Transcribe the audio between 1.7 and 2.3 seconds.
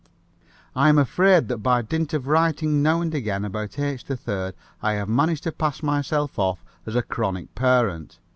dint of